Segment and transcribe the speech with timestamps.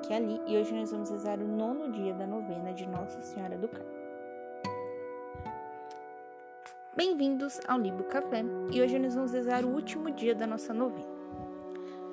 [0.00, 3.20] aqui e ali e hoje nós vamos rezar o nono dia da novena de Nossa
[3.20, 4.00] Senhora do Carmo.
[6.96, 8.42] Bem-vindos ao Libo Café
[8.72, 11.20] e hoje nós vamos rezar o último dia da nossa novena.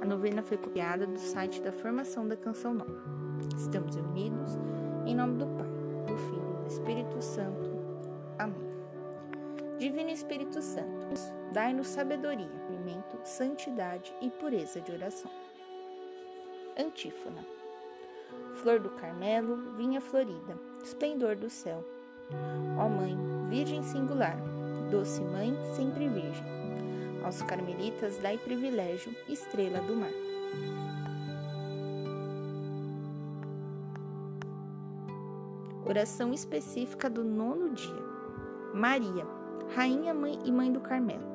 [0.01, 3.03] A novena foi copiada do site da Formação da Canção Nova.
[3.57, 4.57] Estamos unidos
[5.05, 5.67] em nome do Pai,
[6.07, 7.69] do Filho e do Espírito Santo.
[8.37, 8.67] Amém.
[9.79, 11.07] Divino Espírito Santo,
[11.53, 15.31] dai-nos sabedoria, alimento, santidade e pureza de oração.
[16.77, 17.56] Antífona.
[18.61, 21.83] Flor do Carmelo, vinha florida, esplendor do céu.
[22.77, 23.17] Ó Mãe,
[23.49, 24.37] Virgem singular,
[24.89, 26.45] doce Mãe, sempre Virgem.
[27.23, 30.11] Aos carmelitas dai privilégio, estrela do mar.
[35.85, 38.07] Oração específica do nono dia.
[38.73, 39.25] Maria,
[39.75, 41.27] Rainha Mãe e Mãe do Carmelo,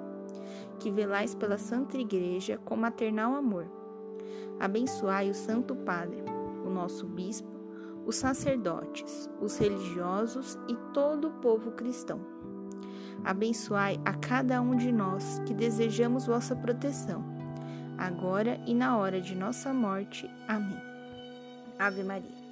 [0.78, 3.66] que velais pela Santa Igreja com maternal amor
[4.62, 6.22] Abençoai o Santo Padre,
[6.64, 7.50] o nosso Bispo,
[8.04, 12.20] os sacerdotes, os religiosos e todo o povo cristão.
[13.24, 17.24] Abençoai a cada um de nós que desejamos vossa proteção,
[17.96, 20.28] agora e na hora de nossa morte.
[20.48, 20.80] Amém.
[21.78, 22.42] Ave Maria.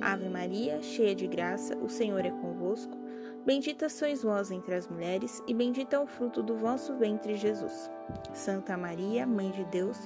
[0.00, 2.96] Ave Maria, cheia de graça, o Senhor é convosco.
[3.44, 7.90] Bendita sois vós entre as mulheres, e bendito é o fruto do vosso ventre, Jesus.
[8.34, 9.98] Santa Maria, Mãe de Deus,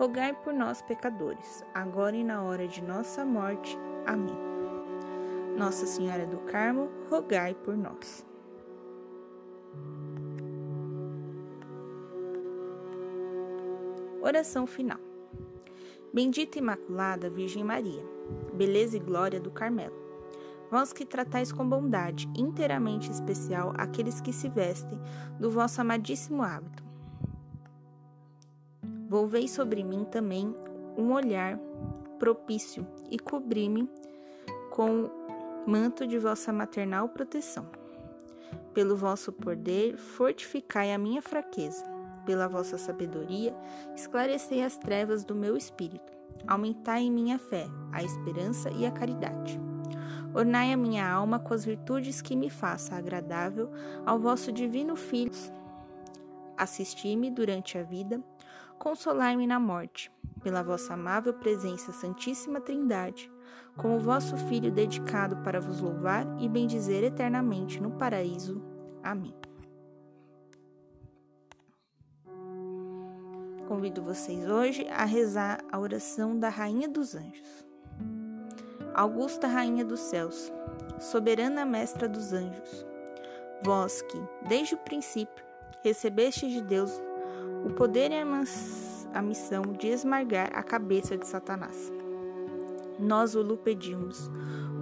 [0.00, 3.76] rogai por nós, pecadores, agora e na hora de nossa morte.
[4.06, 4.34] Amém.
[5.58, 8.26] Nossa Senhora do Carmo, rogai por nós.
[14.22, 14.98] Oração final.
[16.14, 18.02] Bendita Imaculada Virgem Maria,
[18.54, 20.00] beleza e glória do Carmelo.
[20.70, 24.98] Vós que tratais com bondade inteiramente especial aqueles que se vestem
[25.38, 26.89] do vosso amadíssimo hábito
[29.10, 30.54] Volvei sobre mim também
[30.96, 31.58] um olhar
[32.16, 33.90] propício e cobri-me
[34.70, 35.10] com
[35.66, 37.66] manto de vossa maternal proteção.
[38.72, 41.84] Pelo vosso poder, fortificai a minha fraqueza.
[42.24, 43.52] Pela vossa sabedoria,
[43.96, 46.12] esclarecei as trevas do meu espírito.
[46.46, 49.60] Aumentai em minha fé, a esperança e a caridade.
[50.32, 53.72] Ornai a minha alma com as virtudes que me faça agradável
[54.06, 55.32] ao vosso divino Filho.
[56.56, 58.22] Assisti-me durante a vida
[58.80, 60.10] consolai-me na morte,
[60.42, 63.30] pela vossa amável presença, Santíssima Trindade,
[63.76, 68.60] como vosso Filho dedicado para vos louvar e bendizer eternamente no paraíso.
[69.02, 69.34] Amém.
[73.68, 77.66] Convido vocês hoje a rezar a oração da Rainha dos Anjos.
[78.94, 80.50] Augusta Rainha dos Céus,
[80.98, 82.86] soberana Mestra dos Anjos,
[83.62, 85.44] vós que, desde o princípio,
[85.84, 86.90] recebeste de Deus
[87.64, 91.92] o poder e a missão de esmagar a cabeça de Satanás.
[92.98, 94.30] Nós o pedimos,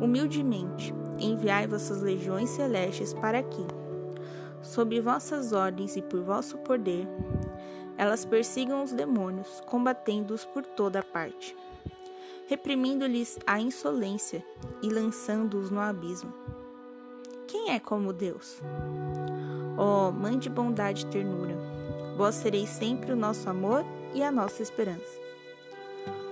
[0.00, 3.64] humildemente, enviai vossas legiões celestes para que,
[4.62, 7.06] sob vossas ordens e por vosso poder,
[7.96, 11.56] elas persigam os demônios, combatendo-os por toda parte,
[12.46, 14.44] reprimindo-lhes a insolência
[14.82, 16.32] e lançando-os no abismo.
[17.46, 18.60] Quem é como Deus?
[19.76, 21.56] Oh, Mãe de bondade e ternura,
[22.18, 25.20] Vós sereis sempre o nosso amor e a nossa esperança.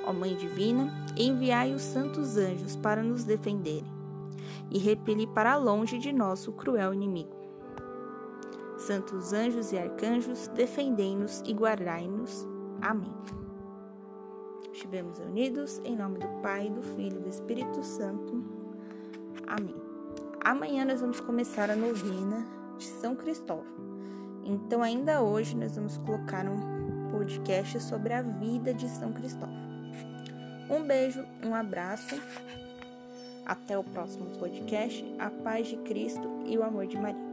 [0.04, 3.86] Ó Mãe Divina, enviai os santos anjos para nos defenderem
[4.68, 7.30] e repeli para longe de nós o cruel inimigo.
[8.76, 12.48] Santos anjos e arcanjos, defendei-nos e guardai-nos.
[12.82, 13.14] Amém.
[14.72, 18.42] Estivemos unidos em nome do Pai, do Filho e do Espírito Santo.
[19.46, 19.76] Amém.
[20.40, 22.44] Amanhã nós vamos começar a novena
[22.76, 23.95] de São Cristóvão.
[24.46, 29.66] Então, ainda hoje, nós vamos colocar um podcast sobre a vida de São Cristóvão.
[30.70, 32.14] Um beijo, um abraço.
[33.44, 35.04] Até o próximo podcast.
[35.18, 37.26] A paz de Cristo e o amor de Maria.